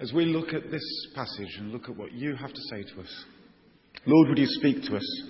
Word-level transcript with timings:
as 0.00 0.12
we 0.14 0.24
look 0.24 0.54
at 0.54 0.70
this 0.70 1.08
passage 1.14 1.58
and 1.58 1.70
look 1.70 1.88
at 1.88 1.96
what 1.96 2.12
you 2.12 2.34
have 2.34 2.52
to 2.52 2.60
say 2.70 2.82
to 2.82 3.00
us, 3.00 3.24
Lord, 4.06 4.30
would 4.30 4.38
you 4.38 4.46
speak 4.46 4.82
to 4.84 4.96
us? 4.96 5.22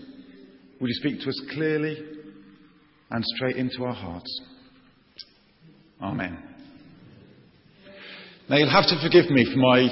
Would 0.81 0.89
you 0.89 0.95
speak 0.95 1.21
to 1.23 1.29
us 1.29 1.43
clearly 1.53 1.99
and 3.11 3.25
straight 3.37 3.57
into 3.57 3.85
our 3.85 3.95
hearts? 3.95 4.41
Amen. 6.01 6.39
Now, 8.49 8.57
you'll 8.57 8.71
have 8.71 8.87
to 8.87 9.01
forgive 9.03 9.29
me 9.31 9.45
for 9.45 9.59
my 9.59 9.89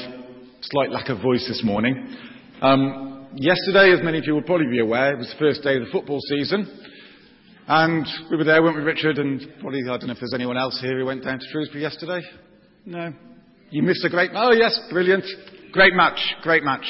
slight 0.62 0.90
lack 0.90 1.08
of 1.08 1.20
voice 1.22 1.44
this 1.48 1.62
morning. 1.64 2.16
Um, 2.62 3.28
yesterday, 3.34 3.92
as 3.92 4.02
many 4.04 4.18
of 4.18 4.24
you 4.24 4.34
will 4.34 4.42
probably 4.42 4.70
be 4.70 4.80
aware, 4.80 5.12
it 5.12 5.18
was 5.18 5.28
the 5.28 5.38
first 5.38 5.62
day 5.62 5.76
of 5.76 5.84
the 5.84 5.90
football 5.90 6.20
season. 6.28 6.84
And 7.66 8.06
we 8.30 8.36
were 8.36 8.44
there, 8.44 8.62
weren't 8.62 8.76
we, 8.76 8.82
Richard? 8.82 9.18
And 9.18 9.40
probably, 9.60 9.82
I 9.82 9.98
don't 9.98 10.06
know 10.06 10.12
if 10.12 10.20
there's 10.20 10.34
anyone 10.34 10.56
else 10.56 10.80
here 10.80 10.98
who 10.98 11.04
went 11.04 11.24
down 11.24 11.40
to 11.40 11.46
Shrewsbury 11.50 11.82
yesterday. 11.82 12.20
No. 12.86 13.12
You 13.70 13.82
missed 13.82 14.04
a 14.04 14.08
great, 14.08 14.30
oh 14.34 14.52
yes, 14.52 14.78
brilliant. 14.90 15.24
Great 15.72 15.92
match, 15.94 16.18
great 16.42 16.64
match. 16.64 16.86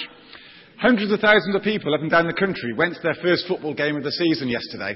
Hundreds 0.81 1.11
of 1.13 1.19
thousands 1.19 1.57
of 1.57 1.63
people 1.63 1.93
up 1.93 2.01
and 2.01 2.11
down 2.11 2.27
the 2.29 2.33
country 2.33 2.73
went 2.73 2.95
to 2.95 3.01
their 3.03 3.17
first 3.21 3.47
football 3.49 3.75
game 3.75 3.97
of 3.97 4.05
the 4.05 4.13
season 4.13 4.49
yesterday. 4.49 4.95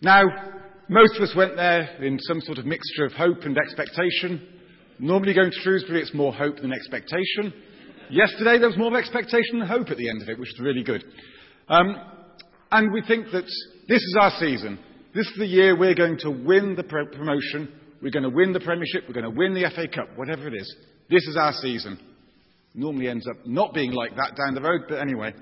Now, 0.00 0.22
most 0.88 1.16
of 1.16 1.22
us 1.22 1.34
went 1.34 1.56
there 1.56 1.96
in 2.00 2.18
some 2.20 2.40
sort 2.42 2.58
of 2.58 2.66
mixture 2.66 3.04
of 3.04 3.12
hope 3.12 3.42
and 3.42 3.58
expectation. 3.58 4.46
Normally 5.00 5.34
going 5.34 5.50
to 5.50 5.60
Shrewsbury, 5.62 6.00
it's 6.00 6.14
more 6.14 6.32
hope 6.32 6.60
than 6.60 6.72
expectation. 6.72 7.52
Yesterday, 8.08 8.58
there 8.58 8.68
was 8.68 8.78
more 8.78 8.88
of 8.88 8.94
expectation 8.94 9.58
than 9.58 9.66
hope 9.66 9.90
at 9.90 9.96
the 9.96 10.08
end 10.08 10.22
of 10.22 10.28
it, 10.28 10.38
which 10.38 10.50
was 10.56 10.60
really 10.60 10.84
good. 10.84 11.02
Um, 11.68 11.96
and 12.70 12.92
we 12.92 13.02
think 13.02 13.26
that 13.32 13.44
this 13.88 14.02
is 14.02 14.16
our 14.20 14.32
season. 14.38 14.78
This 15.12 15.26
is 15.26 15.38
the 15.38 15.46
year 15.46 15.76
we're 15.76 15.94
going 15.94 16.18
to 16.18 16.30
win 16.30 16.76
the 16.76 16.84
pro- 16.84 17.06
promotion. 17.06 17.72
We're 18.02 18.10
going 18.10 18.24
to 18.24 18.30
win 18.30 18.52
the 18.52 18.60
Premiership. 18.60 19.04
We're 19.06 19.14
going 19.14 19.32
to 19.32 19.38
win 19.38 19.54
the 19.54 19.70
FA 19.74 19.86
Cup, 19.86 20.08
whatever 20.16 20.48
it 20.48 20.54
is. 20.54 20.76
This 21.08 21.22
is 21.28 21.36
our 21.40 21.52
season. 21.52 21.98
Normally 22.74 23.08
ends 23.08 23.26
up 23.28 23.46
not 23.46 23.74
being 23.74 23.92
like 23.92 24.16
that 24.16 24.36
down 24.36 24.54
the 24.54 24.60
road, 24.60 24.82
but 24.88 24.96
anyway. 24.96 25.32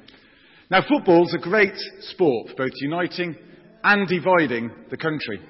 Now, 0.71 0.83
football's 0.87 1.33
a 1.33 1.39
great 1.39 1.73
sport, 2.01 2.49
both 2.57 2.73
uniting 2.75 3.35
and 3.83 4.07
dividing 4.07 4.71
the 4.91 4.99
country. 4.99 5.41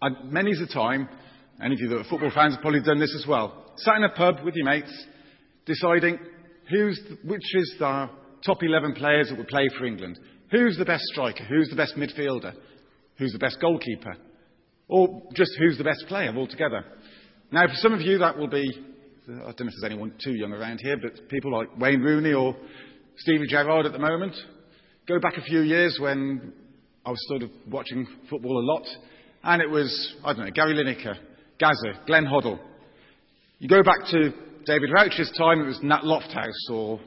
And 0.00 0.32
many's 0.32 0.60
the 0.60 0.72
time, 0.72 1.08
any 1.62 1.74
of 1.74 1.80
you 1.80 1.88
that 1.88 1.98
are 1.98 2.04
football 2.04 2.30
fans 2.32 2.54
have 2.54 2.62
probably 2.62 2.82
done 2.82 3.00
this 3.00 3.14
as 3.18 3.26
well. 3.26 3.72
Sat 3.78 3.96
in 3.96 4.04
a 4.04 4.10
pub 4.10 4.44
with 4.44 4.54
your 4.54 4.66
mates, 4.66 5.06
deciding 5.66 6.18
who's, 6.70 7.00
which 7.24 7.54
is 7.54 7.74
the 7.80 8.08
top 8.46 8.62
11 8.62 8.94
players 8.94 9.30
that 9.30 9.36
will 9.36 9.46
play 9.46 9.66
for 9.76 9.84
England. 9.84 10.18
Who's 10.52 10.78
the 10.78 10.84
best 10.84 11.02
striker? 11.12 11.44
Who's 11.44 11.68
the 11.68 11.76
best 11.76 11.96
midfielder? 11.96 12.54
Who's 13.18 13.32
the 13.32 13.38
best 13.38 13.58
goalkeeper? 13.60 14.16
Or 14.88 15.22
just 15.34 15.52
who's 15.58 15.78
the 15.78 15.84
best 15.84 16.04
player 16.08 16.34
altogether? 16.34 16.84
Now, 17.52 17.66
for 17.66 17.74
some 17.74 17.92
of 17.92 18.00
you, 18.00 18.18
that 18.18 18.36
will 18.36 18.48
be, 18.48 18.66
I 19.28 19.32
don't 19.32 19.38
know 19.38 19.48
if 19.50 19.56
there's 19.56 19.84
anyone 19.84 20.14
too 20.22 20.32
young 20.32 20.52
around 20.52 20.80
here, 20.82 20.96
but 20.96 21.28
people 21.28 21.52
like 21.52 21.78
Wayne 21.78 22.00
Rooney 22.00 22.32
or 22.32 22.56
Stevie 23.18 23.46
Gerrard 23.48 23.86
at 23.86 23.92
the 23.92 23.98
moment. 23.98 24.34
Go 25.06 25.18
back 25.20 25.36
a 25.36 25.42
few 25.42 25.60
years 25.60 25.98
when 26.00 26.52
I 27.04 27.10
was 27.10 27.28
sort 27.28 27.42
of 27.42 27.50
watching 27.70 28.06
football 28.28 28.58
a 28.58 28.66
lot, 28.72 28.86
and 29.44 29.62
it 29.62 29.70
was, 29.70 30.16
I 30.24 30.32
don't 30.32 30.46
know, 30.46 30.50
Gary 30.50 30.74
Lineker, 30.74 31.16
Gazza, 31.58 32.00
Glenn 32.06 32.24
Hoddle. 32.24 32.58
You 33.58 33.68
go 33.68 33.82
back 33.82 34.06
to 34.10 34.32
David 34.66 34.90
Rauch's 34.94 35.32
time, 35.36 35.60
it 35.60 35.66
was 35.66 35.80
Nat 35.82 36.02
Lofthouse 36.02 36.70
or 36.70 37.00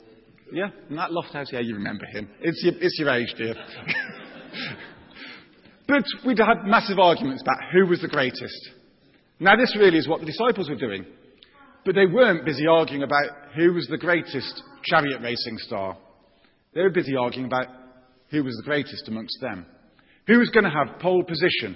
yeah, 0.52 0.70
Nat 0.90 1.12
Lofthouse. 1.12 1.52
Yeah, 1.52 1.60
you 1.60 1.76
remember 1.76 2.06
him. 2.06 2.30
It's 2.42 2.62
your, 2.64 2.74
it's 2.82 3.00
your 3.00 3.10
age, 3.10 3.34
dear. 3.38 3.56
but 5.92 6.06
we'd 6.26 6.40
had 6.40 6.66
massive 6.66 7.00
arguments 7.00 7.42
about 7.42 7.70
who 7.74 7.86
was 7.86 8.00
the 8.00 8.08
greatest. 8.08 8.70
Now, 9.42 9.58
this 9.58 9.76
really 9.78 9.98
is 9.98 10.08
what 10.08 10.22
the 10.22 10.26
disciples 10.26 10.70
were 10.70 10.78
doing. 10.78 11.06
But 11.84 11.96
they 11.96 12.06
weren't 12.06 12.46
busy 12.46 12.66
arguing 12.66 13.04
about 13.04 13.26
who 13.58 13.74
was 13.74 13.88
the 13.88 13.98
greatest 13.98 14.64
chariot 14.86 15.20
racing 15.22 15.58
star. 15.58 15.98
They 16.74 16.82
were 16.82 16.92
busy 16.92 17.18
arguing 17.18 17.48
about 17.48 17.66
who 18.30 18.42
was 18.42 18.56
the 18.56 18.70
greatest 18.70 19.10
amongst 19.10 19.38
them. 19.42 19.66
Who 20.28 20.40
was 20.40 20.50
going 20.52 20.64
to 20.64 20.70
have 20.70 21.00
pole 21.00 21.24
position 21.24 21.76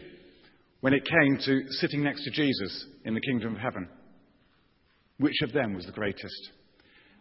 when 0.80 0.94
it 0.94 1.04
came 1.04 1.38
to 1.46 1.70
sitting 1.72 2.02
next 2.02 2.24
to 2.24 2.32
Jesus 2.32 2.86
in 3.04 3.16
the 3.16 3.22
kingdom 3.22 3.56
of 3.56 3.62
heaven? 3.62 3.90
Which 5.18 5.42
of 5.44 5.52
them 5.52 5.74
was 5.74 5.88
the 5.88 5.92
greatest? 5.92 6.52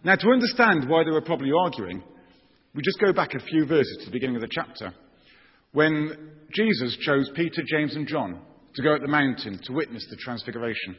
Now, 0.05 0.15
to 0.15 0.29
understand 0.29 0.89
why 0.89 1.03
they 1.03 1.11
were 1.11 1.23
probably 1.23 1.51
arguing, 1.59 2.05
we 2.73 2.83
just 2.83 3.01
go 3.01 3.13
back 3.13 3.35
a 3.35 3.41
few 3.41 3.67
verses 3.67 3.97
to 4.01 4.07
the 4.07 4.13
beginning 4.13 4.37
of 4.37 4.43
the 4.43 4.49
chapter, 4.49 4.95
when 5.75 6.31
Jesus 6.55 6.97
chose 7.03 7.31
Peter, 7.35 7.63
James, 7.67 7.95
and 7.95 8.09
John 8.09 8.41
to 8.75 8.83
go 8.83 8.95
up 8.95 9.03
the 9.03 9.09
mountain 9.09 9.61
to 9.65 9.73
witness 9.73 10.07
the 10.09 10.17
transfiguration. 10.17 10.97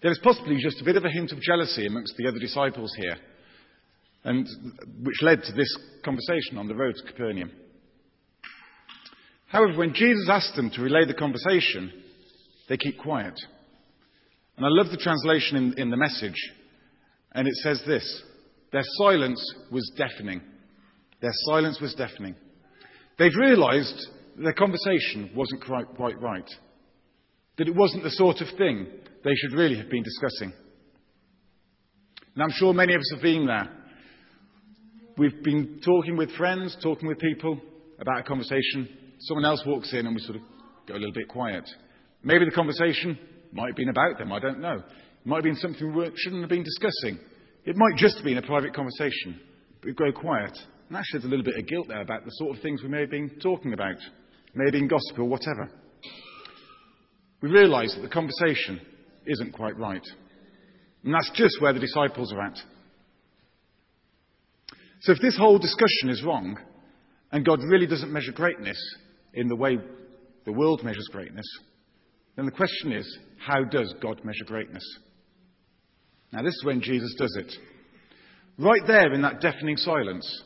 There 0.00 0.12
is 0.12 0.20
possibly 0.22 0.58
just 0.62 0.80
a 0.80 0.84
bit 0.84 0.96
of 0.96 1.04
a 1.04 1.10
hint 1.10 1.32
of 1.32 1.40
jealousy 1.40 1.86
amongst 1.86 2.14
the 2.16 2.28
other 2.28 2.38
disciples 2.38 2.94
here, 2.96 3.16
and 4.22 4.46
which 5.02 5.20
led 5.22 5.42
to 5.42 5.52
this 5.52 5.76
conversation 6.04 6.56
on 6.56 6.68
the 6.68 6.76
road 6.76 6.94
to 6.94 7.12
Capernaum. 7.12 7.50
However, 9.48 9.76
when 9.76 9.94
Jesus 9.94 10.28
asked 10.30 10.54
them 10.54 10.70
to 10.70 10.82
relay 10.82 11.04
the 11.04 11.14
conversation, 11.14 11.90
they 12.68 12.76
keep 12.76 12.98
quiet. 12.98 13.34
And 14.56 14.64
I 14.64 14.68
love 14.70 14.92
the 14.92 14.98
translation 14.98 15.56
in, 15.56 15.78
in 15.78 15.90
the 15.90 15.96
message 15.96 16.36
and 17.32 17.46
it 17.46 17.54
says 17.56 17.82
this 17.86 18.22
Their 18.72 18.84
silence 18.98 19.42
was 19.70 19.90
deafening. 19.96 20.40
Their 21.20 21.32
silence 21.46 21.80
was 21.80 21.94
deafening. 21.94 22.34
They'd 23.18 23.34
realized 23.34 24.06
their 24.36 24.52
conversation 24.52 25.30
wasn't 25.34 25.64
quite, 25.64 25.88
quite 25.96 26.20
right. 26.20 26.48
That 27.56 27.68
it 27.68 27.74
wasn't 27.74 28.04
the 28.04 28.10
sort 28.10 28.40
of 28.40 28.48
thing 28.56 28.86
they 29.24 29.34
should 29.34 29.52
really 29.52 29.76
have 29.76 29.90
been 29.90 30.04
discussing. 30.04 30.52
And 32.34 32.42
I'm 32.42 32.52
sure 32.52 32.72
many 32.72 32.94
of 32.94 33.00
us 33.00 33.10
have 33.14 33.22
been 33.22 33.46
there. 33.46 33.68
We've 35.16 35.42
been 35.42 35.80
talking 35.84 36.16
with 36.16 36.30
friends, 36.36 36.76
talking 36.80 37.08
with 37.08 37.18
people 37.18 37.60
about 37.98 38.20
a 38.20 38.22
conversation. 38.22 38.88
Someone 39.18 39.44
else 39.44 39.60
walks 39.66 39.92
in 39.92 40.06
and 40.06 40.14
we 40.14 40.22
sort 40.22 40.36
of 40.36 40.42
go 40.86 40.94
a 40.94 41.00
little 41.00 41.12
bit 41.12 41.26
quiet. 41.26 41.68
Maybe 42.22 42.44
the 42.44 42.52
conversation 42.52 43.18
might 43.52 43.68
have 43.68 43.76
been 43.76 43.88
about 43.88 44.18
them, 44.18 44.32
I 44.32 44.38
don't 44.38 44.60
know. 44.60 44.76
It 44.76 45.26
might 45.26 45.38
have 45.38 45.44
been 45.44 45.56
something 45.56 45.92
we 45.92 46.10
shouldn't 46.14 46.42
have 46.42 46.50
been 46.50 46.62
discussing. 46.62 47.18
It 47.64 47.74
might 47.76 47.96
just 47.96 48.16
have 48.16 48.24
been 48.24 48.38
a 48.38 48.42
private 48.42 48.72
conversation. 48.72 49.40
But 49.80 49.86
we 49.86 49.94
go 49.94 50.12
quiet. 50.12 50.56
And 50.88 50.96
actually, 50.96 51.20
there's 51.20 51.24
a 51.24 51.36
little 51.36 51.44
bit 51.44 51.58
of 51.58 51.66
guilt 51.66 51.88
there 51.88 52.00
about 52.00 52.24
the 52.24 52.30
sort 52.32 52.56
of 52.56 52.62
things 52.62 52.82
we 52.82 52.88
may 52.88 53.00
have 53.00 53.10
been 53.10 53.30
talking 53.42 53.74
about, 53.74 53.96
may 54.54 54.64
have 54.64 54.72
been 54.72 54.88
gossip 54.88 55.18
or 55.18 55.24
whatever. 55.24 55.70
We 57.42 57.50
realise 57.50 57.94
that 57.94 58.02
the 58.02 58.08
conversation 58.08 58.80
isn't 59.26 59.52
quite 59.52 59.76
right. 59.76 60.04
And 61.04 61.14
that's 61.14 61.30
just 61.34 61.60
where 61.60 61.72
the 61.72 61.80
disciples 61.80 62.32
are 62.32 62.40
at. 62.40 62.58
So 65.02 65.12
if 65.12 65.20
this 65.20 65.36
whole 65.36 65.58
discussion 65.58 66.08
is 66.08 66.24
wrong, 66.24 66.58
and 67.30 67.44
God 67.44 67.60
really 67.62 67.86
doesn't 67.86 68.12
measure 68.12 68.32
greatness 68.32 68.78
in 69.34 69.48
the 69.48 69.56
way 69.56 69.78
the 70.44 70.52
world 70.52 70.82
measures 70.82 71.08
greatness, 71.12 71.46
then 72.34 72.46
the 72.46 72.52
question 72.52 72.92
is, 72.92 73.18
how 73.38 73.62
does 73.62 73.94
God 74.00 74.24
measure 74.24 74.44
greatness? 74.46 74.84
Now, 76.32 76.42
this 76.42 76.54
is 76.54 76.64
when 76.64 76.80
Jesus 76.80 77.14
does 77.18 77.36
it. 77.36 77.52
Right 78.58 78.82
there 78.86 79.12
in 79.12 79.22
that 79.22 79.40
deafening 79.40 79.76
silence, 79.76 80.42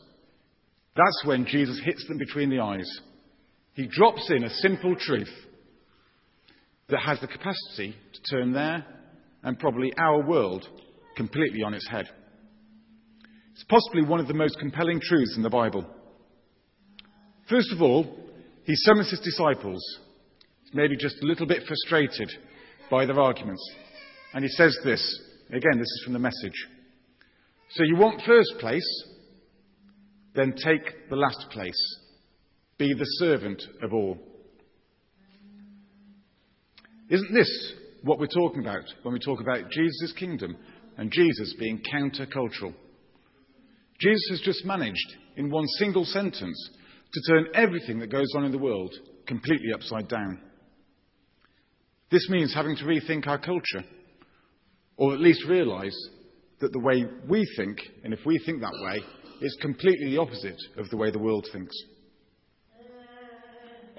that's 0.94 1.22
when 1.24 1.46
Jesus 1.46 1.80
hits 1.84 2.06
them 2.06 2.18
between 2.18 2.50
the 2.50 2.60
eyes. 2.60 2.88
He 3.74 3.86
drops 3.86 4.30
in 4.30 4.44
a 4.44 4.50
simple 4.50 4.94
truth 4.96 5.32
that 6.88 7.00
has 7.00 7.20
the 7.20 7.26
capacity 7.26 7.96
to 8.12 8.36
turn 8.36 8.52
their 8.52 8.84
and 9.42 9.58
probably 9.58 9.92
our 9.96 10.22
world 10.26 10.66
completely 11.16 11.62
on 11.62 11.74
its 11.74 11.88
head. 11.88 12.06
It's 13.52 13.64
possibly 13.64 14.02
one 14.02 14.20
of 14.20 14.28
the 14.28 14.34
most 14.34 14.58
compelling 14.58 15.00
truths 15.00 15.34
in 15.36 15.42
the 15.42 15.50
Bible. 15.50 15.86
First 17.48 17.72
of 17.72 17.82
all, 17.82 18.04
he 18.64 18.74
summons 18.76 19.10
his 19.10 19.20
disciples, 19.20 19.82
maybe 20.72 20.96
just 20.96 21.22
a 21.22 21.26
little 21.26 21.46
bit 21.46 21.62
frustrated 21.66 22.30
by 22.90 23.06
their 23.06 23.20
arguments, 23.20 23.62
and 24.34 24.44
he 24.44 24.50
says 24.50 24.76
this 24.84 25.20
Again, 25.48 25.78
this 25.78 25.82
is 25.82 26.02
from 26.04 26.14
the 26.14 26.18
message. 26.18 26.66
So 27.72 27.82
you 27.84 27.96
want 27.96 28.22
first 28.26 28.54
place, 28.58 29.04
then 30.34 30.54
take 30.64 31.08
the 31.10 31.16
last 31.16 31.46
place. 31.50 31.98
Be 32.78 32.94
the 32.94 33.04
servant 33.04 33.62
of 33.82 33.92
all. 33.92 34.18
Isn't 37.10 37.34
this 37.34 37.74
what 38.02 38.18
we're 38.18 38.26
talking 38.26 38.60
about 38.60 38.84
when 39.02 39.12
we 39.12 39.20
talk 39.20 39.40
about 39.40 39.70
Jesus' 39.70 40.12
kingdom 40.18 40.56
and 40.96 41.12
Jesus 41.12 41.54
being 41.58 41.82
countercultural? 41.92 42.74
Jesus 44.00 44.28
has 44.30 44.40
just 44.40 44.64
managed, 44.64 45.14
in 45.36 45.50
one 45.50 45.66
single 45.78 46.04
sentence, 46.04 46.70
to 47.12 47.32
turn 47.32 47.46
everything 47.54 48.00
that 48.00 48.10
goes 48.10 48.32
on 48.36 48.44
in 48.44 48.52
the 48.52 48.58
world 48.58 48.92
completely 49.26 49.72
upside 49.74 50.08
down. 50.08 50.40
This 52.10 52.28
means 52.28 52.54
having 52.54 52.76
to 52.76 52.84
rethink 52.84 53.26
our 53.26 53.38
culture 53.38 53.84
or 54.96 55.14
at 55.14 55.20
least 55.20 55.44
realise 55.48 55.96
that 56.60 56.72
the 56.72 56.78
way 56.78 57.04
we 57.28 57.46
think, 57.56 57.78
and 58.04 58.12
if 58.12 58.20
we 58.24 58.38
think 58.44 58.60
that 58.60 58.72
way, 58.86 59.00
is 59.44 59.56
completely 59.60 60.10
the 60.10 60.18
opposite 60.18 60.60
of 60.76 60.88
the 60.90 60.96
way 60.96 61.10
the 61.10 61.18
world 61.18 61.46
thinks. 61.52 61.74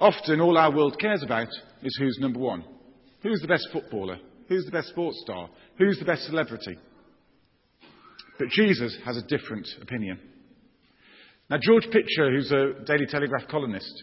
Often, 0.00 0.40
all 0.40 0.58
our 0.58 0.74
world 0.74 0.98
cares 0.98 1.22
about 1.22 1.48
is 1.82 1.96
who's 1.98 2.18
number 2.20 2.40
one. 2.40 2.64
Who's 3.22 3.40
the 3.40 3.48
best 3.48 3.68
footballer? 3.72 4.18
Who's 4.48 4.64
the 4.64 4.72
best 4.72 4.88
sports 4.88 5.20
star? 5.22 5.48
Who's 5.78 5.98
the 5.98 6.04
best 6.04 6.24
celebrity? 6.24 6.76
But 8.38 8.48
Jesus 8.48 8.96
has 9.04 9.16
a 9.16 9.22
different 9.22 9.66
opinion. 9.80 10.18
Now, 11.48 11.58
George 11.60 11.84
Pitcher, 11.84 12.30
who's 12.30 12.50
a 12.50 12.84
Daily 12.84 13.06
Telegraph 13.06 13.46
columnist, 13.48 14.02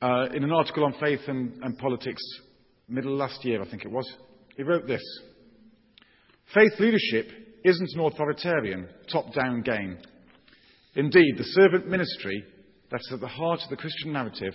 uh, 0.00 0.26
in 0.34 0.44
an 0.44 0.52
article 0.52 0.84
on 0.84 0.94
faith 1.00 1.20
and, 1.26 1.62
and 1.62 1.76
politics, 1.78 2.22
middle 2.88 3.16
last 3.16 3.44
year, 3.44 3.60
I 3.60 3.68
think 3.68 3.84
it 3.84 3.90
was, 3.90 4.08
he 4.56 4.62
wrote 4.62 4.86
this 4.86 5.02
Faith 6.54 6.72
leadership 6.78 7.30
isn't 7.64 7.90
an 7.94 8.00
authoritarian, 8.00 8.88
top 9.12 9.34
down 9.34 9.62
game. 9.62 9.98
Indeed, 10.98 11.38
the 11.38 11.44
servant 11.44 11.86
ministry 11.86 12.44
that's 12.90 13.08
at 13.12 13.20
the 13.20 13.28
heart 13.28 13.60
of 13.62 13.70
the 13.70 13.76
Christian 13.76 14.12
narrative 14.12 14.52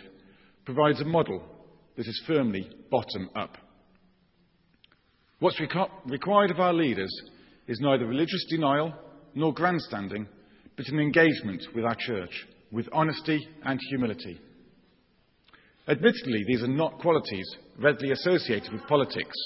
provides 0.65 0.99
a 0.99 1.05
model 1.05 1.41
that 1.95 2.05
is 2.05 2.23
firmly 2.27 2.69
bottom 2.91 3.29
up. 3.33 3.57
What's 5.39 5.61
required 5.61 6.51
of 6.51 6.59
our 6.59 6.73
leaders 6.73 7.09
is 7.67 7.79
neither 7.79 8.05
religious 8.05 8.45
denial 8.49 8.93
nor 9.33 9.53
grandstanding, 9.53 10.27
but 10.75 10.89
an 10.89 10.99
engagement 10.99 11.63
with 11.73 11.85
our 11.85 11.95
church, 11.97 12.45
with 12.73 12.89
honesty 12.91 13.47
and 13.63 13.79
humility. 13.89 14.37
Admittedly, 15.87 16.43
these 16.45 16.61
are 16.61 16.67
not 16.67 16.99
qualities 16.99 17.49
readily 17.79 18.11
associated 18.11 18.73
with 18.73 18.85
politics, 18.87 19.37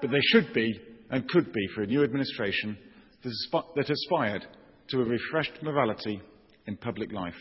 but 0.00 0.10
they 0.10 0.20
should 0.32 0.52
be 0.52 0.76
and 1.10 1.28
could 1.28 1.52
be 1.52 1.68
for 1.72 1.82
a 1.82 1.86
new 1.86 2.02
administration 2.02 2.76
that 3.22 3.90
aspired 3.90 4.44
to 4.88 5.00
a 5.00 5.04
refreshed 5.04 5.62
morality 5.62 6.20
in 6.66 6.76
public 6.76 7.12
life. 7.12 7.34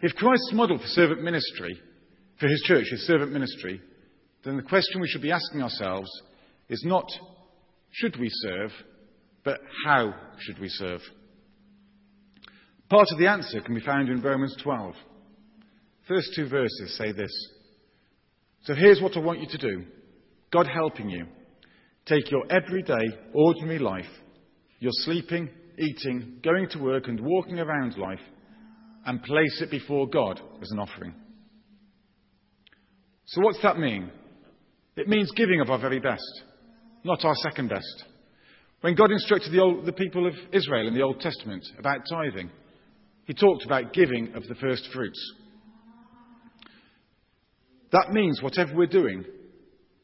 If 0.00 0.14
Christ's 0.16 0.52
model 0.52 0.78
for 0.78 0.86
servant 0.86 1.22
ministry, 1.22 1.80
for 2.40 2.48
his 2.48 2.62
church, 2.66 2.86
is 2.90 3.06
servant 3.06 3.32
ministry, 3.32 3.80
then 4.44 4.56
the 4.56 4.62
question 4.62 5.00
we 5.00 5.08
should 5.08 5.22
be 5.22 5.30
asking 5.30 5.62
ourselves 5.62 6.10
is 6.68 6.82
not 6.84 7.06
should 7.92 8.18
we 8.18 8.28
serve, 8.30 8.70
but 9.44 9.60
how 9.84 10.14
should 10.38 10.58
we 10.58 10.68
serve? 10.68 11.00
Part 12.88 13.08
of 13.12 13.18
the 13.18 13.28
answer 13.28 13.60
can 13.60 13.74
be 13.74 13.80
found 13.80 14.08
in 14.08 14.20
Romans 14.20 14.56
12. 14.62 14.94
First 16.08 16.32
two 16.34 16.48
verses 16.48 16.96
say 16.98 17.12
this. 17.12 17.32
So 18.64 18.74
here's 18.74 19.00
what 19.00 19.16
I 19.16 19.20
want 19.20 19.40
you 19.40 19.48
to 19.48 19.58
do 19.58 19.84
God 20.50 20.66
helping 20.66 21.10
you. 21.10 21.26
Take 22.06 22.30
your 22.30 22.44
everyday, 22.50 23.16
ordinary 23.32 23.78
life, 23.78 24.10
your 24.80 24.92
sleeping, 24.92 25.48
eating, 25.78 26.38
going 26.42 26.68
to 26.70 26.78
work, 26.78 27.08
and 27.08 27.20
walking 27.20 27.58
around 27.58 27.96
life, 27.96 28.20
and 29.06 29.22
place 29.22 29.60
it 29.60 29.70
before 29.70 30.08
God 30.08 30.40
as 30.60 30.70
an 30.70 30.78
offering. 30.78 31.14
So, 33.26 33.40
what's 33.40 33.62
that 33.62 33.78
mean? 33.78 34.10
It 34.96 35.08
means 35.08 35.30
giving 35.34 35.60
of 35.60 35.70
our 35.70 35.78
very 35.78 36.00
best, 36.00 36.42
not 37.04 37.24
our 37.24 37.34
second 37.36 37.68
best. 37.68 38.04
When 38.82 38.94
God 38.94 39.10
instructed 39.10 39.52
the, 39.52 39.60
old, 39.60 39.86
the 39.86 39.92
people 39.92 40.26
of 40.26 40.34
Israel 40.52 40.88
in 40.88 40.94
the 40.94 41.02
Old 41.02 41.20
Testament 41.20 41.64
about 41.78 42.00
tithing, 42.10 42.50
he 43.24 43.32
talked 43.32 43.64
about 43.64 43.92
giving 43.92 44.34
of 44.34 44.46
the 44.48 44.56
first 44.56 44.88
fruits. 44.92 45.20
That 47.92 48.10
means 48.10 48.42
whatever 48.42 48.74
we're 48.74 48.86
doing, 48.86 49.24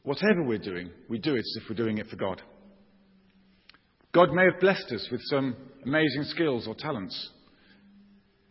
whatever 0.03 0.43
we're 0.43 0.59
doing, 0.59 0.91
we 1.09 1.19
do 1.19 1.35
it 1.35 1.39
as 1.39 1.57
if 1.57 1.69
we're 1.69 1.75
doing 1.75 1.97
it 1.97 2.07
for 2.07 2.15
God. 2.15 2.41
God 4.13 4.33
may 4.33 4.45
have 4.45 4.59
blessed 4.59 4.91
us 4.91 5.07
with 5.11 5.21
some 5.25 5.55
amazing 5.85 6.23
skills 6.23 6.67
or 6.67 6.75
talents, 6.75 7.29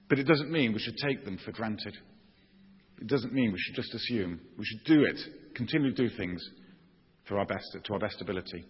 but 0.08 0.18
it 0.18 0.26
doesn't 0.26 0.50
mean 0.50 0.72
we 0.72 0.78
should 0.78 0.96
take 0.96 1.24
them 1.24 1.38
for 1.44 1.52
granted. 1.52 1.96
It 3.00 3.06
doesn't 3.06 3.32
mean 3.32 3.52
we 3.52 3.58
should 3.58 3.76
just 3.76 3.94
assume. 3.94 4.40
We 4.56 4.64
should 4.64 4.84
do 4.84 5.04
it, 5.04 5.18
continue 5.54 5.94
to 5.94 6.08
do 6.08 6.16
things 6.16 6.42
our 7.36 7.44
best, 7.44 7.76
to 7.82 7.92
our 7.92 7.98
best 7.98 8.20
ability. 8.20 8.64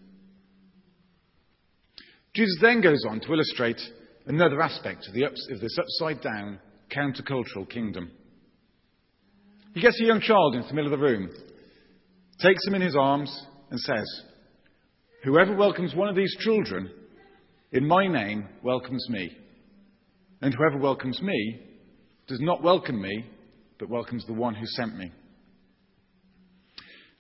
Jesus 2.35 2.59
then 2.61 2.81
goes 2.81 3.05
on 3.09 3.21
to 3.21 3.33
illustrate 3.33 3.81
another 4.27 4.61
aspect 4.61 5.07
of, 5.09 5.23
ups, 5.23 5.49
of 5.51 5.61
this 5.61 5.77
upside 5.79 6.23
down 6.23 6.59
countercultural 6.91 7.69
kingdom. 7.69 8.11
He 9.75 9.81
gets 9.81 10.01
a 10.01 10.05
young 10.05 10.21
child 10.21 10.55
into 10.55 10.69
the 10.69 10.75
middle 10.75 10.93
of 10.93 10.99
the 10.99 11.05
room, 11.07 11.31
takes 12.41 12.67
him 12.67 12.75
in 12.75 12.83
his 12.83 12.97
arms, 12.97 13.47
and 13.71 13.79
says, 13.81 14.23
Whoever 15.25 15.55
welcomes 15.57 15.95
one 15.95 16.09
of 16.09 16.15
these 16.15 16.35
children 16.39 16.91
in 17.73 17.87
my 17.87 18.07
name 18.07 18.47
welcomes 18.63 19.05
me. 19.11 19.37
And 20.41 20.55
whoever 20.55 20.79
welcomes 20.79 21.21
me 21.21 21.61
does 22.29 22.41
not 22.41 22.63
welcome 22.63 23.03
me, 23.03 23.25
but 23.79 23.89
welcomes 23.89 24.25
the 24.27 24.33
one 24.33 24.55
who 24.55 24.65
sent 24.67 24.97
me. 24.97 25.11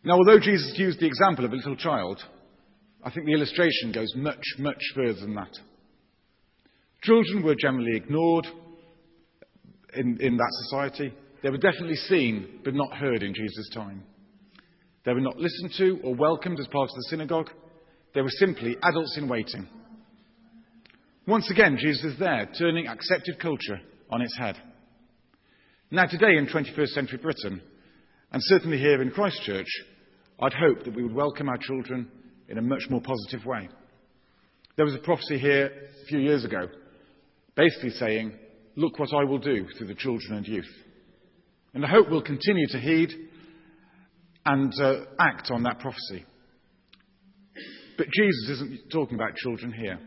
Now, 0.04 0.14
although 0.14 0.38
Jesus 0.38 0.74
used 0.76 1.00
the 1.00 1.06
example 1.06 1.44
of 1.44 1.52
a 1.52 1.56
little 1.56 1.74
child, 1.74 2.22
I 3.02 3.10
think 3.10 3.26
the 3.26 3.32
illustration 3.32 3.90
goes 3.92 4.12
much, 4.14 4.44
much 4.58 4.80
further 4.94 5.20
than 5.20 5.34
that. 5.34 5.58
Children 7.02 7.42
were 7.42 7.56
generally 7.56 7.96
ignored 7.96 8.46
in, 9.94 10.18
in 10.20 10.36
that 10.36 10.52
society. 10.66 11.12
They 11.42 11.50
were 11.50 11.58
definitely 11.58 11.96
seen, 11.96 12.60
but 12.64 12.74
not 12.74 12.96
heard 12.96 13.24
in 13.24 13.34
Jesus' 13.34 13.70
time. 13.74 14.04
They 15.04 15.12
were 15.12 15.20
not 15.20 15.36
listened 15.36 15.72
to 15.78 16.00
or 16.04 16.14
welcomed 16.14 16.60
as 16.60 16.66
part 16.68 16.90
of 16.90 16.94
the 16.94 17.06
synagogue. 17.10 17.50
They 18.18 18.22
were 18.22 18.30
simply 18.30 18.76
adults 18.82 19.16
in 19.16 19.28
waiting. 19.28 19.68
Once 21.24 21.48
again, 21.52 21.78
Jesus 21.80 22.14
is 22.14 22.18
there, 22.18 22.50
turning 22.58 22.88
accepted 22.88 23.38
culture 23.38 23.80
on 24.10 24.22
its 24.22 24.36
head. 24.36 24.56
Now, 25.92 26.06
today 26.06 26.36
in 26.36 26.48
21st 26.48 26.88
century 26.88 27.18
Britain, 27.18 27.62
and 28.32 28.42
certainly 28.46 28.76
here 28.76 29.00
in 29.02 29.12
Christchurch, 29.12 29.68
I'd 30.40 30.52
hope 30.52 30.82
that 30.82 30.96
we 30.96 31.04
would 31.04 31.14
welcome 31.14 31.48
our 31.48 31.58
children 31.58 32.10
in 32.48 32.58
a 32.58 32.60
much 32.60 32.90
more 32.90 33.00
positive 33.00 33.46
way. 33.46 33.68
There 34.74 34.84
was 34.84 34.96
a 34.96 34.98
prophecy 34.98 35.38
here 35.38 35.66
a 36.02 36.06
few 36.06 36.18
years 36.18 36.44
ago, 36.44 36.66
basically 37.54 37.90
saying, 37.90 38.32
Look 38.74 38.98
what 38.98 39.14
I 39.14 39.22
will 39.22 39.38
do 39.38 39.64
through 39.78 39.86
the 39.86 39.94
children 39.94 40.38
and 40.38 40.48
youth. 40.48 40.74
And 41.72 41.86
I 41.86 41.88
hope 41.88 42.10
we'll 42.10 42.22
continue 42.22 42.66
to 42.70 42.80
heed 42.80 43.12
and 44.44 44.72
uh, 44.80 45.04
act 45.20 45.52
on 45.52 45.62
that 45.62 45.78
prophecy. 45.78 46.24
But 47.98 48.06
Jesus 48.12 48.48
isn't 48.50 48.90
talking 48.90 49.16
about 49.16 49.34
children 49.34 49.72
here. 49.72 49.98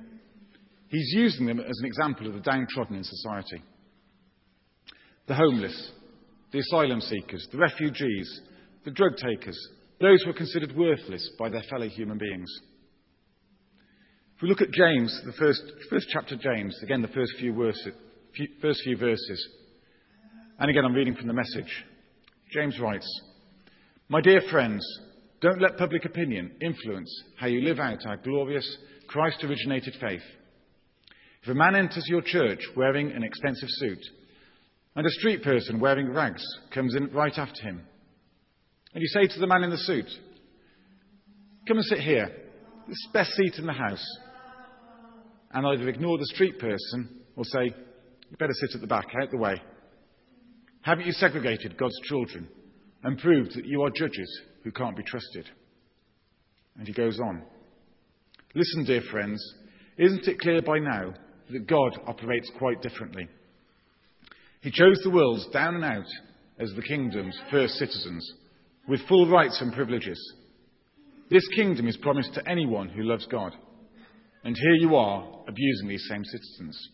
He's 0.88 1.13
using 1.13 1.45
them 1.45 1.59
as 1.59 1.77
an 1.79 1.85
example 1.85 2.25
of 2.25 2.33
the 2.33 2.39
downtrodden 2.39 2.95
in 2.95 3.03
society. 3.03 3.61
The 5.27 5.35
homeless, 5.35 5.91
the 6.51 6.59
asylum 6.59 7.01
seekers, 7.01 7.47
the 7.51 7.57
refugees, 7.57 8.41
the 8.85 8.91
drug 8.91 9.17
takers, 9.17 9.57
those 9.99 10.23
who 10.23 10.31
are 10.31 10.33
considered 10.33 10.75
worthless 10.75 11.29
by 11.38 11.49
their 11.49 11.63
fellow 11.69 11.88
human 11.88 12.17
beings. 12.17 12.49
If 14.35 14.41
we 14.41 14.49
look 14.49 14.61
at 14.61 14.71
James, 14.71 15.21
the 15.25 15.33
first, 15.33 15.62
first 15.89 16.07
chapter 16.12 16.36
of 16.36 16.41
James, 16.41 16.75
again, 16.81 17.01
the 17.01 17.07
first 17.10 17.33
few, 17.39 17.53
verses, 17.53 17.93
few, 18.36 18.48
first 18.62 18.81
few 18.83 18.98
verses, 18.98 19.50
and 20.60 20.69
again, 20.69 20.86
I'm 20.86 20.95
reading 20.95 21.15
from 21.15 21.27
the 21.27 21.33
message. 21.33 21.86
James 22.51 22.79
writes, 22.79 23.07
My 24.10 24.21
dear 24.21 24.41
friends, 24.50 24.83
don't 25.41 25.62
let 25.62 25.77
public 25.77 26.05
opinion 26.05 26.51
influence 26.62 27.12
how 27.36 27.48
you 27.48 27.62
live 27.62 27.79
out 27.79 28.05
our 28.05 28.17
glorious, 28.17 28.77
Christ 29.07 29.43
originated 29.43 29.95
faith. 30.00 30.21
If 31.41 31.50
a 31.50 31.55
man 31.55 31.75
enters 31.75 32.05
your 32.07 32.21
church 32.21 32.60
wearing 32.77 33.12
an 33.12 33.24
expensive 33.24 33.69
suit, 33.69 34.00
and 34.95 35.05
a 35.05 35.10
street 35.10 35.41
person 35.41 35.79
wearing 35.79 36.13
rags 36.13 36.43
comes 36.71 36.95
in 36.95 37.12
right 37.12 37.36
after 37.38 37.60
him, 37.63 37.81
and 38.93 39.01
you 39.01 39.07
say 39.07 39.25
to 39.33 39.39
the 39.39 39.48
man 39.48 39.63
in 39.63 39.71
the 39.71 39.77
suit, 39.77 40.05
Come 41.67 41.77
and 41.77 41.86
sit 41.86 42.00
here, 42.00 42.27
this 42.88 42.98
is 42.98 43.07
the 43.12 43.17
best 43.17 43.31
seat 43.31 43.55
in 43.57 43.65
the 43.65 43.74
house, 43.74 44.05
and 45.53 45.65
either 45.65 45.89
ignore 45.89 46.19
the 46.19 46.25
street 46.27 46.60
person 46.60 47.21
or 47.36 47.45
say, 47.45 47.65
You 47.65 48.38
better 48.38 48.53
sit 48.53 48.75
at 48.75 48.81
the 48.81 48.88
back, 48.88 49.07
out 49.19 49.31
the 49.31 49.38
way. 49.38 49.60
Haven't 50.81 51.07
you 51.07 51.13
segregated 51.13 51.77
God's 51.77 52.00
children 52.03 52.48
and 53.03 53.17
proved 53.17 53.55
that 53.55 53.65
you 53.65 53.81
are 53.81 53.89
judges 53.89 54.41
who 54.63 54.72
can't 54.72 54.98
be 54.98 55.03
trusted? 55.03 55.50
And 56.77 56.88
he 56.88 56.94
goes 56.94 57.20
on. 57.20 57.44
Listen, 58.53 58.86
dear 58.86 59.01
friends, 59.12 59.41
isn't 59.98 60.27
it 60.27 60.39
clear 60.39 60.62
by 60.62 60.80
now 60.80 61.13
that 61.51 61.68
God 61.68 62.00
operates 62.08 62.50
quite 62.58 62.82
differently? 62.82 63.27
He 64.62 64.72
chose 64.72 65.00
the 65.03 65.10
worlds 65.10 65.48
down 65.51 65.75
and 65.75 65.84
out 65.84 66.08
as 66.60 66.72
the 66.75 66.82
kingdom's 66.82 67.38
first 67.50 67.74
citizens, 67.75 68.34
with 68.88 69.08
full 69.08 69.30
rights 69.30 69.60
and 69.62 69.74
privileges. 69.74 70.20
This 71.30 71.48
kingdom 71.56 71.88
is 71.88 71.98
promised 71.98 72.34
to 72.36 72.48
anyone 72.48 72.89
who 72.89 73.03
loves 73.03 73.25
God. 73.27 73.53
And 74.44 74.56
here 74.56 74.75
you 74.75 74.96
are 74.96 75.44
abusing 75.48 75.88
these 75.88 76.06
same 76.10 76.24
citizens. 76.25 76.89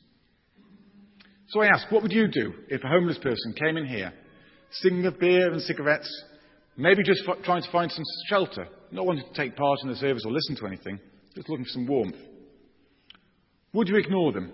So 1.50 1.62
I 1.62 1.68
ask, 1.68 1.92
what 1.92 2.04
would 2.04 2.12
you 2.12 2.28
do 2.28 2.54
if 2.68 2.84
a 2.84 2.90
homeless 2.90 3.18
person 3.18 3.54
came 3.54 3.78
in 3.78 3.86
here, 3.86 4.14
singing 4.72 5.06
of 5.06 5.20
beer 5.20 5.52
and 5.52 5.62
cigarettes, 5.62 6.24
maybe 6.78 7.04
just 7.04 7.24
f- 7.28 7.44
trying 7.44 7.64
to 7.64 7.72
find 7.72 7.92
some 7.92 8.04
shelter, 8.30 8.68
not 8.92 9.06
wanting 9.06 9.26
to 9.26 9.34
take 9.34 9.56
part 9.56 9.80
in 9.84 9.90
the 9.90 9.96
service 9.96 10.24
or 10.26 10.32
listen 10.32 10.56
to 10.56 10.68
anything, 10.68 11.00
just 11.36 11.50
looking 11.50 11.66
for 11.66 11.72
some 11.72 11.88
warmth? 11.88 12.16
Would 13.74 13.90
you 13.90 13.98
ignore 13.98 14.32
them? 14.32 14.52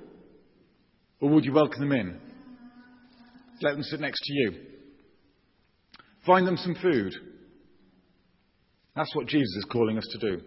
Or 1.20 1.30
would 1.30 1.46
you 1.46 1.53
welcome 1.53 1.82
them 1.82 1.92
in? 1.92 2.20
Let 3.62 3.74
them 3.74 3.84
sit 3.84 4.00
next 4.00 4.20
to 4.24 4.34
you. 4.34 4.53
Find 6.25 6.48
them 6.48 6.58
some 6.58 6.75
food. 6.82 7.13
That's 8.96 9.15
what 9.15 9.27
Jesus 9.27 9.56
is 9.58 9.65
calling 9.72 9.98
us 9.98 10.08
to 10.12 10.32
do. 10.32 10.42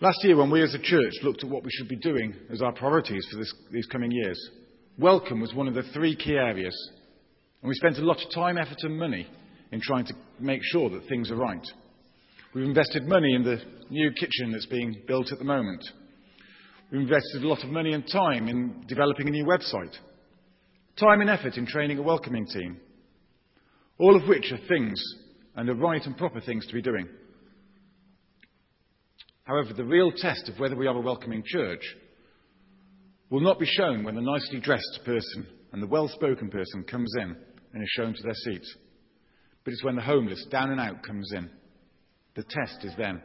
Last 0.00 0.24
year, 0.24 0.36
when 0.36 0.50
we 0.50 0.62
as 0.62 0.74
a 0.74 0.78
church 0.78 1.12
looked 1.22 1.44
at 1.44 1.50
what 1.50 1.62
we 1.62 1.70
should 1.70 1.88
be 1.88 1.96
doing 1.96 2.34
as 2.50 2.62
our 2.62 2.72
priorities 2.72 3.26
for 3.30 3.38
this, 3.38 3.52
these 3.70 3.86
coming 3.86 4.10
years, 4.10 4.50
welcome 4.98 5.40
was 5.40 5.54
one 5.54 5.68
of 5.68 5.74
the 5.74 5.82
three 5.92 6.16
key 6.16 6.34
areas. 6.34 6.74
And 7.62 7.68
we 7.68 7.74
spent 7.74 7.98
a 7.98 8.04
lot 8.04 8.16
of 8.16 8.32
time, 8.34 8.56
effort, 8.56 8.78
and 8.82 8.98
money 8.98 9.26
in 9.72 9.80
trying 9.80 10.06
to 10.06 10.14
make 10.38 10.60
sure 10.62 10.90
that 10.90 11.08
things 11.08 11.30
are 11.30 11.36
right. 11.36 11.66
We've 12.54 12.64
invested 12.64 13.06
money 13.06 13.34
in 13.34 13.44
the 13.44 13.58
new 13.90 14.10
kitchen 14.12 14.52
that's 14.52 14.66
being 14.66 15.02
built 15.06 15.32
at 15.32 15.38
the 15.38 15.44
moment. 15.44 15.84
We've 16.90 17.02
invested 17.02 17.44
a 17.44 17.48
lot 17.48 17.62
of 17.62 17.70
money 17.70 17.92
and 17.92 18.04
time 18.10 18.48
in 18.48 18.84
developing 18.88 19.28
a 19.28 19.30
new 19.30 19.44
website. 19.44 19.94
Time 20.96 21.20
and 21.20 21.30
effort 21.30 21.56
in 21.56 21.66
training 21.66 21.98
a 21.98 22.02
welcoming 22.02 22.46
team. 22.46 22.78
All 23.98 24.16
of 24.16 24.28
which 24.28 24.50
are 24.50 24.68
things 24.68 25.00
and 25.54 25.68
are 25.68 25.74
right 25.74 26.04
and 26.04 26.16
proper 26.16 26.40
things 26.40 26.66
to 26.66 26.74
be 26.74 26.82
doing. 26.82 27.08
However, 29.44 29.72
the 29.72 29.84
real 29.84 30.10
test 30.10 30.48
of 30.48 30.58
whether 30.58 30.76
we 30.76 30.86
are 30.86 30.96
a 30.96 31.00
welcoming 31.00 31.42
church 31.44 31.82
will 33.30 33.40
not 33.40 33.60
be 33.60 33.66
shown 33.66 34.02
when 34.02 34.16
the 34.16 34.20
nicely 34.20 34.60
dressed 34.60 35.00
person 35.04 35.46
and 35.72 35.82
the 35.82 35.86
well 35.86 36.08
spoken 36.08 36.50
person 36.50 36.82
comes 36.84 37.12
in 37.18 37.36
and 37.72 37.82
is 37.82 37.88
shown 37.96 38.14
to 38.14 38.22
their 38.22 38.34
seat, 38.34 38.64
but 39.70 39.74
it's 39.74 39.84
when 39.84 39.94
the 39.94 40.02
homeless, 40.02 40.44
down 40.50 40.72
and 40.72 40.80
out, 40.80 41.00
comes 41.04 41.30
in. 41.32 41.48
The 42.34 42.42
test 42.42 42.84
is 42.84 42.92
then. 42.98 43.22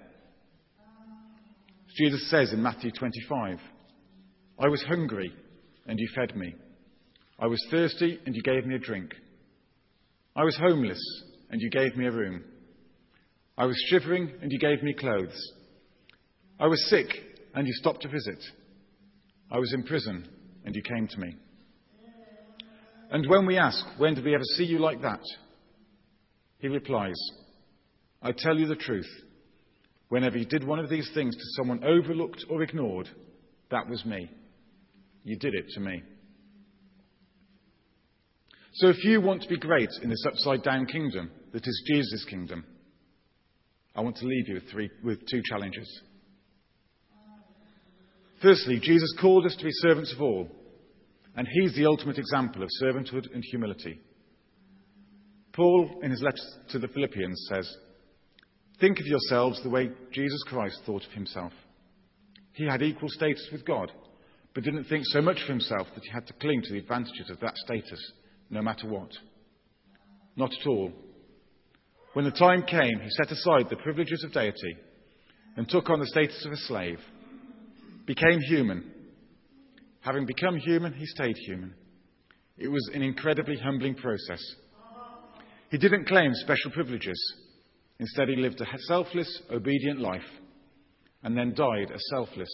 Jesus 1.98 2.30
says 2.30 2.54
in 2.54 2.62
Matthew 2.62 2.92
25, 2.92 3.58
I 4.60 4.68
was 4.68 4.84
hungry 4.84 5.34
and 5.88 6.00
you 6.00 6.08
fed 6.14 6.38
me. 6.38 6.54
I 7.40 7.48
was 7.48 7.66
thirsty 7.72 8.20
and 8.28 8.36
you 8.36 8.44
gave 8.44 8.64
me 8.68 8.76
a 8.76 8.80
drink. 8.80 9.16
I 10.36 10.44
was 10.44 10.56
homeless 10.56 11.02
and 11.50 11.60
you 11.60 11.72
gave 11.72 11.98
me 11.98 12.06
a 12.06 12.12
room. 12.12 12.44
I 13.58 13.66
was 13.66 13.84
shivering 13.90 14.32
and 14.44 14.52
you 14.52 14.60
gave 14.60 14.84
me 14.84 14.94
clothes. 14.94 15.52
I 16.60 16.68
was 16.68 16.88
sick, 16.92 17.08
and 17.56 17.66
you 17.66 17.74
stopped 17.74 18.04
to 18.04 18.08
visit. 18.08 18.44
I 19.50 19.58
was 19.58 19.74
in 19.74 19.82
prison, 19.82 20.30
and 20.64 20.76
you 20.76 20.84
came 20.84 21.08
to 21.08 21.18
me. 21.18 21.36
And 23.10 23.28
when 23.28 23.48
we 23.48 23.58
ask, 23.58 23.84
When 23.98 24.14
did 24.14 24.24
we 24.24 24.36
ever 24.36 24.44
see 24.56 24.66
you 24.66 24.78
like 24.78 25.02
that? 25.02 25.22
He 26.66 26.70
replies, 26.70 27.14
I 28.24 28.32
tell 28.32 28.58
you 28.58 28.66
the 28.66 28.76
truth. 28.76 29.06
Whenever 30.10 30.40
you 30.40 30.46
did 30.46 30.64
one 30.64 30.80
of 30.80 30.90
these 30.90 31.08
things 31.14 31.36
to 31.36 31.44
someone 31.58 31.84
overlooked 31.84 32.44
or 32.50 32.64
ignored, 32.64 33.08
that 33.70 33.88
was 33.88 34.04
me. 34.04 34.32
You 35.24 35.38
did 35.38 35.54
it 35.54 35.70
to 35.76 35.80
me. 35.80 36.02
So 38.74 38.88
if 38.88 39.04
you 39.04 39.22
want 39.22 39.44
to 39.44 39.48
be 39.48 39.60
great 39.60 39.92
in 40.02 40.10
this 40.10 40.26
upside 40.26 40.64
down 40.64 40.88
kingdom 40.88 41.30
that 41.54 41.68
is 41.68 41.84
Jesus' 41.94 42.26
kingdom, 42.26 42.66
I 43.96 44.02
want 44.02 44.16
to 44.16 44.26
leave 44.26 44.48
you 44.48 44.56
with, 44.56 44.72
three, 44.72 44.90
with 45.04 45.20
two 45.30 45.44
challenges. 45.48 46.02
Firstly, 48.42 48.80
Jesus 48.82 49.14
called 49.22 49.46
us 49.46 49.56
to 49.56 49.66
be 49.66 49.72
servants 49.72 50.12
of 50.16 50.20
all, 50.20 50.50
and 51.36 51.48
he's 51.48 51.76
the 51.76 51.86
ultimate 51.86 52.18
example 52.18 52.64
of 52.64 52.70
servanthood 52.82 53.32
and 53.36 53.44
humility. 53.52 54.00
Paul, 55.56 55.90
in 56.04 56.12
his 56.12 56.22
letter 56.22 56.38
to 56.72 56.80
the 56.80 56.90
Philippians, 56.90 57.50
says, 57.54 57.78
Think 58.80 59.00
of 59.00 59.06
yourselves 59.06 59.64
the 59.64 59.70
way 59.70 59.90
Jesus 60.12 60.44
Christ 60.48 60.82
thought 60.86 61.06
of 61.06 61.12
himself. 61.14 61.54
He 62.52 62.66
had 62.66 62.82
equal 62.82 63.08
status 63.10 63.48
with 63.52 63.66
God, 63.66 63.90
but 64.54 64.66
didn't 64.66 64.84
think 64.86 65.06
so 65.06 65.22
much 65.22 65.42
of 65.42 65.48
himself 65.48 65.88
that 65.96 66.04
he 66.04 66.10
had 66.10 66.28
to 66.28 66.34
cling 66.34 66.62
to 66.64 66.74
the 66.74 66.80
advantages 66.80 67.30
of 67.30 67.40
that 67.40 67.56
status, 67.56 68.00
no 68.50 68.62
matter 68.62 68.88
what. 68.88 69.12
Not 70.36 70.52
at 70.60 70.68
all. 70.68 70.92
When 72.14 72.26
the 72.26 72.32
time 72.32 72.64
came, 72.64 73.00
he 73.00 73.10
set 73.12 73.32
aside 73.32 73.70
the 73.70 73.78
privileges 73.78 74.24
of 74.26 74.34
deity 74.34 74.78
and 75.56 75.70
took 75.70 75.90
on 75.90 76.00
the 76.00 76.08
status 76.08 76.46
of 76.46 76.52
a 76.52 76.58
slave 76.58 77.00
became 78.06 78.40
human. 78.42 78.92
Having 80.02 80.26
become 80.26 80.58
human, 80.58 80.94
he 80.94 81.06
stayed 81.06 81.38
human. 81.38 81.74
It 82.58 82.68
was 82.68 82.90
an 82.94 83.02
incredibly 83.02 83.58
humbling 83.58 83.96
process. 83.96 84.42
He 85.76 85.80
didn't 85.80 86.08
claim 86.08 86.34
special 86.36 86.72
privileges. 86.72 87.22
Instead, 88.00 88.30
he 88.30 88.38
lived 88.38 88.62
a 88.62 88.66
selfless, 88.88 89.42
obedient 89.52 90.00
life 90.00 90.22
and 91.22 91.38
then 91.38 91.54
died 91.54 91.92
a 91.92 92.00
selfless, 92.12 92.48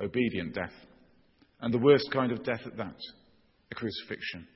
obedient 0.00 0.54
death. 0.54 0.70
And 1.60 1.74
the 1.74 1.78
worst 1.78 2.08
kind 2.12 2.30
of 2.30 2.44
death 2.44 2.60
at 2.64 2.76
that 2.76 2.94
a 3.72 3.74
crucifixion. 3.74 4.46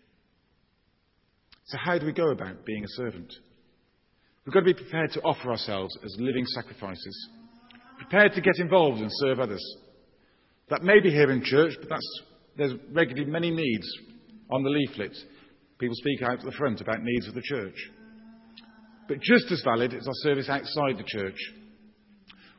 So, 1.65 1.79
how 1.85 1.99
do 1.99 2.07
we 2.07 2.13
go 2.13 2.29
about 2.29 2.65
being 2.65 2.85
a 2.85 2.89
servant? 2.91 3.35
We've 4.47 4.55
got 4.55 4.61
to 4.61 4.67
be 4.67 4.75
prepared 4.75 5.11
to 5.15 5.23
offer 5.23 5.51
ourselves 5.51 5.93
as 6.05 6.15
living 6.21 6.47
sacrifices, 6.47 7.29
prepared 7.99 8.35
to 8.35 8.41
get 8.41 8.61
involved 8.61 9.01
and 9.01 9.11
serve 9.15 9.41
others. 9.41 9.77
That 10.69 10.85
may 10.85 11.01
be 11.01 11.11
here 11.11 11.33
in 11.33 11.43
church, 11.43 11.73
but 11.81 11.99
there's 12.57 12.75
regularly 12.93 13.29
many 13.29 13.51
needs 13.51 13.89
on 14.49 14.63
the 14.63 14.71
leaflet. 14.71 15.17
People 15.81 15.97
speak 15.97 16.23
out 16.23 16.39
at 16.39 16.45
the 16.45 16.53
front 16.53 16.81
about 16.81 17.03
needs 17.03 17.27
of 17.27 17.35
the 17.35 17.43
church. 17.43 17.75
But 19.09 19.21
just 19.21 19.51
as 19.51 19.63
valid 19.65 19.93
is 19.93 20.07
our 20.07 20.15
service 20.23 20.49
outside 20.49 20.99
the 20.99 21.05
church. 21.07 21.39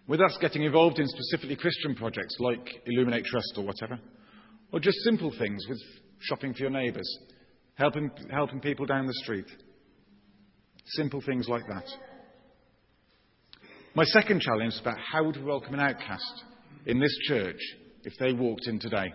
With 0.08 0.20
us 0.20 0.38
getting 0.42 0.64
involved 0.64 1.00
in 1.00 1.08
specifically 1.08 1.56
Christian 1.56 1.96
projects 1.96 2.36
like 2.40 2.82
Illuminate 2.86 3.26
Trust 3.26 3.54
or 3.58 3.64
whatever, 3.64 4.00
or 4.72 4.80
just 4.80 4.98
simple 5.04 5.32
things 5.38 5.66
with 5.70 5.80
shopping 6.20 6.54
for 6.54 6.60
your 6.60 6.72
neighbours, 6.72 7.10
helping, 7.76 8.12
helping 8.30 8.60
people 8.60 8.86
down 8.86 9.08
the 9.08 9.14
street. 9.24 9.46
Simple 10.86 11.22
things 11.26 11.48
like 11.48 11.64
that. 11.68 11.86
My 13.96 14.04
second 14.04 14.42
challenge 14.42 14.74
is 14.74 14.82
about 14.82 14.98
how 15.00 15.24
would 15.24 15.38
we 15.38 15.44
welcome 15.44 15.76
an 15.76 15.80
outcast 15.80 16.44
in 16.86 17.00
this 17.00 17.16
church 17.28 17.60
if 18.04 18.14
they 18.20 18.34
walked 18.34 18.68
in 18.68 18.80
today? 18.80 19.14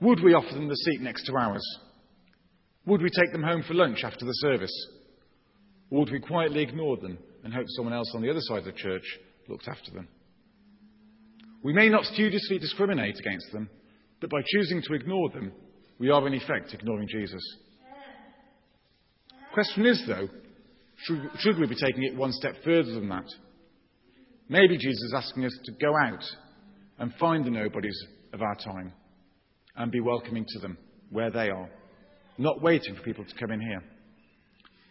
Would 0.00 0.22
we 0.22 0.32
offer 0.32 0.54
them 0.54 0.68
the 0.68 0.76
seat 0.76 1.02
next 1.02 1.24
to 1.26 1.34
ours? 1.36 1.66
Would 2.86 3.02
we 3.02 3.10
take 3.10 3.32
them 3.32 3.42
home 3.42 3.62
for 3.66 3.74
lunch 3.74 4.02
after 4.02 4.24
the 4.24 4.32
service? 4.32 4.72
Or 5.90 6.00
would 6.00 6.10
we 6.10 6.20
quietly 6.20 6.62
ignore 6.62 6.96
them 6.96 7.18
and 7.44 7.52
hope 7.52 7.66
someone 7.68 7.94
else 7.94 8.12
on 8.14 8.22
the 8.22 8.30
other 8.30 8.40
side 8.42 8.58
of 8.58 8.64
the 8.64 8.72
church 8.72 9.04
looked 9.48 9.68
after 9.68 9.90
them? 9.92 10.08
We 11.62 11.72
may 11.72 11.88
not 11.88 12.04
studiously 12.04 12.58
discriminate 12.58 13.18
against 13.18 13.52
them, 13.52 13.68
but 14.20 14.30
by 14.30 14.40
choosing 14.46 14.82
to 14.82 14.94
ignore 14.94 15.28
them, 15.30 15.52
we 15.98 16.10
are 16.10 16.26
in 16.26 16.34
effect 16.34 16.72
ignoring 16.72 17.08
Jesus. 17.08 17.42
Question 19.52 19.84
is, 19.84 20.02
though, 20.06 20.28
should, 21.04 21.30
should 21.38 21.58
we 21.58 21.66
be 21.66 21.74
taking 21.74 22.04
it 22.04 22.16
one 22.16 22.32
step 22.32 22.54
further 22.64 22.92
than 22.92 23.08
that? 23.08 23.26
Maybe 24.48 24.78
Jesus 24.78 25.02
is 25.02 25.14
asking 25.16 25.44
us 25.44 25.58
to 25.64 25.72
go 25.72 25.92
out 26.06 26.24
and 26.98 27.12
find 27.14 27.44
the 27.44 27.50
nobodies 27.50 27.98
of 28.32 28.42
our 28.42 28.54
time 28.56 28.92
and 29.76 29.90
be 29.90 30.00
welcoming 30.00 30.44
to 30.46 30.58
them 30.60 30.78
where 31.10 31.30
they 31.30 31.48
are, 31.48 31.68
not 32.38 32.62
waiting 32.62 32.94
for 32.94 33.02
people 33.02 33.24
to 33.24 33.34
come 33.38 33.50
in 33.50 33.60
here. 33.60 33.82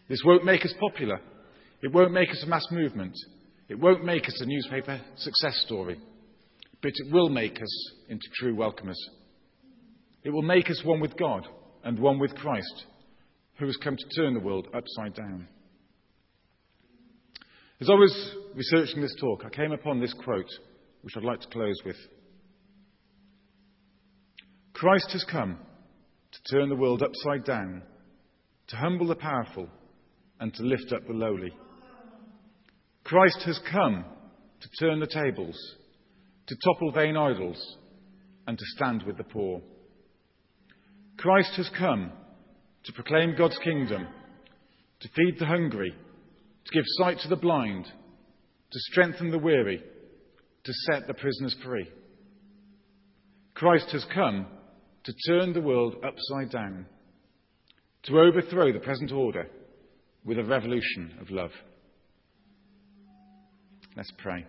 This 0.09 0.23
won't 0.25 0.43
make 0.43 0.65
us 0.65 0.73
popular. 0.79 1.21
It 1.81 1.93
won't 1.93 2.11
make 2.11 2.31
us 2.31 2.43
a 2.43 2.47
mass 2.47 2.65
movement. 2.71 3.13
It 3.69 3.79
won't 3.79 4.03
make 4.03 4.27
us 4.27 4.41
a 4.41 4.45
newspaper 4.45 4.99
success 5.15 5.61
story. 5.65 5.99
But 6.81 6.93
it 6.95 7.13
will 7.13 7.29
make 7.29 7.61
us 7.61 7.91
into 8.09 8.25
true 8.33 8.55
welcomers. 8.55 8.99
It 10.23 10.31
will 10.31 10.41
make 10.41 10.69
us 10.69 10.81
one 10.83 10.99
with 10.99 11.15
God 11.15 11.47
and 11.83 11.99
one 11.99 12.19
with 12.19 12.35
Christ, 12.35 12.85
who 13.57 13.67
has 13.67 13.77
come 13.77 13.95
to 13.95 14.21
turn 14.21 14.33
the 14.33 14.39
world 14.39 14.67
upside 14.73 15.15
down. 15.15 15.47
As 17.79 17.89
I 17.89 17.93
was 17.93 18.35
researching 18.55 19.01
this 19.01 19.15
talk, 19.21 19.43
I 19.45 19.49
came 19.49 19.71
upon 19.71 20.01
this 20.01 20.13
quote 20.13 20.49
which 21.01 21.13
I'd 21.15 21.23
like 21.23 21.39
to 21.41 21.47
close 21.47 21.79
with. 21.85 21.95
Christ 24.73 25.09
has 25.11 25.23
come 25.23 25.57
to 26.31 26.55
turn 26.55 26.69
the 26.69 26.75
world 26.75 27.01
upside 27.01 27.45
down, 27.45 27.83
to 28.67 28.75
humble 28.75 29.07
the 29.07 29.15
powerful, 29.15 29.69
and 30.39 30.53
to 30.53 30.63
lift 30.63 30.91
up 30.93 31.05
the 31.07 31.13
lowly. 31.13 31.51
Christ 33.03 33.41
has 33.45 33.59
come 33.71 34.05
to 34.61 34.69
turn 34.79 34.99
the 34.99 35.07
tables, 35.07 35.57
to 36.47 36.55
topple 36.63 36.91
vain 36.91 37.17
idols, 37.17 37.77
and 38.47 38.57
to 38.57 38.65
stand 38.75 39.03
with 39.03 39.17
the 39.17 39.23
poor. 39.23 39.61
Christ 41.17 41.53
has 41.57 41.69
come 41.77 42.11
to 42.83 42.93
proclaim 42.93 43.35
God's 43.37 43.57
kingdom, 43.63 44.07
to 45.01 45.09
feed 45.15 45.39
the 45.39 45.45
hungry, 45.45 45.91
to 45.91 46.73
give 46.73 46.83
sight 46.97 47.19
to 47.19 47.27
the 47.27 47.35
blind, 47.35 47.85
to 47.85 48.79
strengthen 48.91 49.31
the 49.31 49.39
weary 49.39 49.83
to 50.63 50.73
set 50.73 51.07
the 51.07 51.13
prisoners 51.13 51.55
free. 51.63 51.89
Christ 53.53 53.89
has 53.91 54.05
come 54.13 54.45
to 55.03 55.13
turn 55.27 55.53
the 55.53 55.61
world 55.61 55.95
upside 56.05 56.51
down, 56.51 56.85
to 58.03 58.19
overthrow 58.19 58.71
the 58.71 58.79
present 58.79 59.11
order 59.11 59.47
with 60.25 60.37
a 60.37 60.43
revolution 60.43 61.17
of 61.21 61.29
love. 61.29 61.51
Let's 63.95 64.11
pray. 64.17 64.45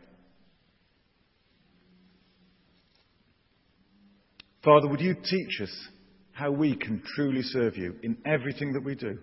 Father, 4.63 4.89
would 4.89 5.01
you 5.01 5.15
teach 5.15 5.61
us 5.63 5.89
how 6.33 6.51
we 6.51 6.77
can 6.77 7.03
truly 7.17 7.43
serve 7.43 7.77
you 7.77 7.97
in 8.03 8.19
everything 8.27 8.75
that 8.75 8.85
we 8.85 8.95
do? 8.95 9.19